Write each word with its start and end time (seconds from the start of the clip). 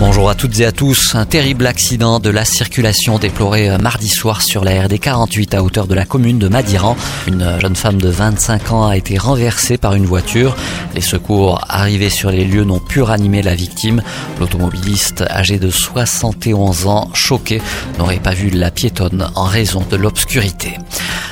Bonjour 0.00 0.28
à 0.28 0.34
toutes 0.34 0.58
et 0.58 0.66
à 0.66 0.72
tous. 0.72 1.14
Un 1.14 1.24
terrible 1.24 1.68
accident 1.68 2.18
de 2.18 2.28
la 2.28 2.44
circulation 2.44 3.18
déploré 3.18 3.70
euh, 3.70 3.78
mardi 3.78 4.08
soir 4.08 4.42
sur 4.42 4.64
la 4.64 4.82
RD 4.82 4.98
48 4.98 5.54
à 5.54 5.62
hauteur 5.62 5.86
de 5.86 5.94
la 5.94 6.04
commune 6.04 6.40
de 6.40 6.48
Madiran. 6.48 6.96
Une 7.28 7.42
euh, 7.42 7.60
jeune 7.60 7.76
femme 7.76 8.02
de 8.02 8.08
25 8.08 8.72
ans 8.72 8.88
a 8.88 8.96
été 8.96 9.18
renversée 9.18 9.78
par 9.78 9.94
une 9.94 10.04
voiture. 10.04 10.56
Les 10.96 11.00
secours 11.00 11.64
arrivés 11.68 12.10
sur 12.10 12.32
les 12.32 12.44
lieux 12.44 12.64
n'ont 12.64 12.80
pu 12.80 13.02
ranimer 13.02 13.40
la 13.40 13.54
victime. 13.54 14.02
L'automobiliste 14.40 15.22
âgé 15.30 15.60
de 15.60 15.70
71 15.70 16.88
ans, 16.88 17.08
choqué, 17.14 17.62
n'aurait 17.96 18.18
pas 18.18 18.34
vu 18.34 18.50
la 18.50 18.72
piétonne 18.72 19.30
en 19.36 19.44
raison 19.44 19.84
de 19.88 19.96
l'obscurité. 19.96 20.76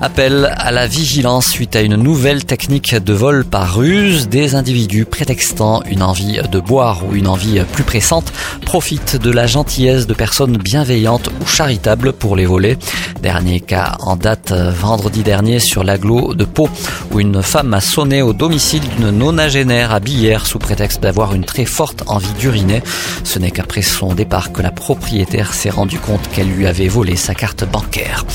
Appel 0.00 0.52
à 0.56 0.72
la 0.72 0.86
vigilance 0.86 1.46
suite 1.48 1.76
à 1.76 1.80
une 1.80 1.96
nouvelle 1.96 2.44
technique 2.44 2.94
de 2.94 3.12
vol 3.12 3.44
par 3.44 3.76
ruse. 3.76 4.28
Des 4.28 4.54
individus 4.54 5.04
prétextant 5.04 5.82
une 5.84 6.02
envie 6.02 6.40
de 6.50 6.60
boire 6.60 7.02
ou 7.06 7.14
une 7.14 7.26
envie 7.26 7.60
plus 7.72 7.84
pressante 7.84 8.32
profitent 8.66 9.16
de 9.16 9.30
la 9.30 9.46
gentillesse 9.46 10.06
de 10.06 10.14
personnes 10.14 10.56
bienveillantes 10.56 11.30
ou 11.40 11.46
charitables 11.46 12.12
pour 12.12 12.36
les 12.36 12.46
voler. 12.46 12.76
Dernier 13.24 13.60
cas 13.60 13.96
en 14.00 14.16
date 14.16 14.52
vendredi 14.52 15.22
dernier 15.22 15.58
sur 15.58 15.82
l'aglo 15.82 16.34
de 16.34 16.44
Pau 16.44 16.68
où 17.10 17.20
une 17.20 17.42
femme 17.42 17.72
a 17.72 17.80
sonné 17.80 18.20
au 18.20 18.34
domicile 18.34 18.82
d'une 18.98 19.12
nonagénaire 19.12 19.92
à 19.92 20.00
Billère 20.00 20.44
sous 20.44 20.58
prétexte 20.58 21.02
d'avoir 21.02 21.34
une 21.34 21.46
très 21.46 21.64
forte 21.64 22.02
envie 22.06 22.34
d'uriner. 22.38 22.82
Ce 23.24 23.38
n'est 23.38 23.50
qu'après 23.50 23.80
son 23.80 24.12
départ 24.12 24.52
que 24.52 24.60
la 24.60 24.70
propriétaire 24.70 25.54
s'est 25.54 25.70
rendu 25.70 25.98
compte 25.98 26.28
qu'elle 26.34 26.50
lui 26.50 26.66
avait 26.66 26.88
volé 26.88 27.16
sa 27.16 27.34
carte 27.34 27.64
bancaire. 27.64 28.26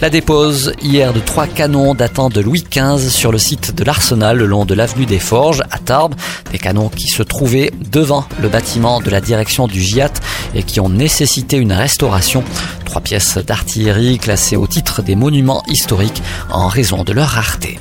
La 0.00 0.10
dépose 0.10 0.74
hier 0.80 1.12
de 1.12 1.20
trois 1.20 1.46
canons 1.48 1.94
datant 1.94 2.28
de 2.28 2.40
Louis 2.40 2.64
XV 2.70 3.08
sur 3.08 3.32
le 3.32 3.38
site 3.38 3.74
de 3.74 3.82
l'Arsenal 3.82 4.36
le 4.36 4.46
long 4.46 4.64
de 4.64 4.74
l'avenue 4.74 5.06
des 5.06 5.18
Forges 5.18 5.62
à 5.72 5.78
Tarbes. 5.78 6.14
Des 6.52 6.58
canons 6.58 6.90
qui 6.90 7.08
se 7.08 7.24
trouvaient 7.24 7.72
devant 7.90 8.26
le 8.40 8.48
bâtiment 8.48 9.00
de 9.00 9.10
la 9.10 9.20
direction 9.20 9.66
du 9.66 9.80
GIAT 9.80 10.12
et 10.54 10.62
qui 10.62 10.78
ont 10.78 10.90
nécessité 10.90 11.56
une 11.56 11.72
restauration. 11.72 12.44
Trois 12.84 13.00
pièces 13.00 13.38
d'artillerie 13.38 14.18
au 14.56 14.66
titre 14.66 15.02
des 15.02 15.16
monuments 15.16 15.62
historiques 15.66 16.22
en 16.50 16.68
raison 16.68 17.04
de 17.04 17.12
leur 17.12 17.28
rareté. 17.28 17.78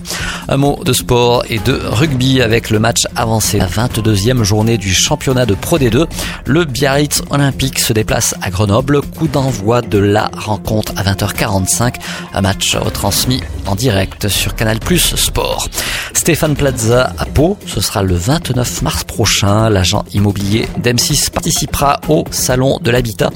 Un 0.48 0.58
mot 0.58 0.80
de 0.86 0.94
sport 0.94 1.44
et 1.50 1.60
de 1.60 1.74
rugby 1.74 2.42
avec 2.42 2.70
le 2.70 2.80
match 2.80 3.08
avancé. 3.16 3.58
La 3.58 3.68
22e 3.68 4.44
journée 4.44 4.78
du 4.78 4.94
championnat 4.94 5.46
de 5.46 5.54
Pro 5.54 5.78
D2. 5.78 6.08
Le 6.46 6.64
Biarritz 6.64 7.22
Olympique 7.30 7.80
se 7.80 7.92
déplace 7.92 8.36
à 8.42 8.50
Grenoble. 8.52 9.02
Coup 9.02 9.28
d'envoi 9.28 9.82
de 9.82 9.98
la 9.98 10.32
rencontre 10.34 10.94
à 10.96 11.04
20h45. 11.04 11.96
Un 12.34 12.42
match 12.42 12.76
retransmis 12.76 13.42
en 13.66 13.76
direct 13.76 14.30
sur 14.30 14.56
Canal 14.56 14.80
Plus 14.80 15.16
Sport. 15.16 15.68
Stéphane 16.16 16.56
Plaza 16.56 17.14
à 17.20 17.26
Pau, 17.26 17.58
ce 17.68 17.82
sera 17.82 18.02
le 18.02 18.16
29 18.16 18.82
mars 18.82 19.04
prochain. 19.04 19.70
L'agent 19.70 20.04
immobilier 20.14 20.66
d'M6 20.82 21.30
participera 21.30 22.00
au 22.08 22.24
Salon 22.32 22.80
de 22.82 22.90
l'Habitat 22.90 23.30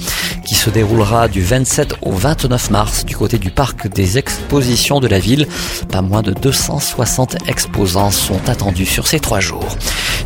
qui 0.44 0.54
se 0.56 0.70
déroulera 0.70 1.28
du 1.28 1.42
27 1.42 1.94
au 2.02 2.10
29 2.10 2.70
mars 2.70 3.04
du 3.04 3.14
côté 3.14 3.38
du 3.38 3.50
parc 3.50 3.86
des 3.86 4.18
expositions 4.18 4.98
de 4.98 5.06
la 5.06 5.20
ville. 5.20 5.46
Pas 5.92 6.02
moins 6.02 6.22
de 6.22 6.32
260 6.32 7.36
exposants 7.46 8.10
sont 8.10 8.48
attendus 8.48 8.86
sur 8.86 9.06
ces 9.06 9.20
trois 9.20 9.40
jours. 9.40 9.76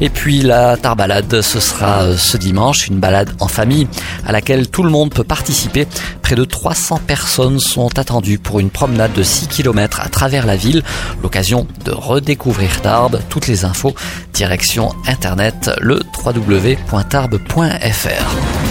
Et 0.00 0.08
puis 0.08 0.40
la 0.40 0.76
Tarbalade, 0.76 1.40
ce 1.40 1.60
sera 1.60 2.02
euh, 2.02 2.16
ce 2.16 2.36
dimanche, 2.36 2.88
une 2.88 2.98
balade 2.98 3.30
en 3.40 3.48
famille 3.48 3.86
à 4.26 4.32
laquelle 4.32 4.68
tout 4.68 4.82
le 4.82 4.90
monde 4.90 5.12
peut 5.12 5.24
participer. 5.24 5.86
Près 6.22 6.34
de 6.34 6.44
300 6.44 7.00
personnes 7.06 7.60
sont 7.60 7.98
attendues 7.98 8.38
pour 8.38 8.60
une 8.60 8.70
promenade 8.70 9.12
de 9.12 9.22
6 9.22 9.48
km 9.48 10.00
à 10.00 10.08
travers 10.08 10.46
la 10.46 10.56
ville. 10.56 10.82
L'occasion 11.22 11.66
de 11.84 11.92
redécouvrir 11.92 12.80
Tarbes. 12.80 13.20
Toutes 13.28 13.46
les 13.46 13.64
infos, 13.64 13.94
direction 14.32 14.92
internet 15.06 15.70
le 15.80 16.00
www.tarbes.fr. 16.24 18.63